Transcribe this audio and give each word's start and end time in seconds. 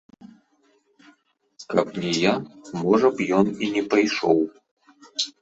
Каб 1.73 1.87
не 2.05 2.13
я, 2.29 2.33
можа 2.81 3.07
б, 3.19 3.29
ён 3.41 3.45
і 3.67 3.71
не 3.77 3.83
пайшоў. 3.95 4.39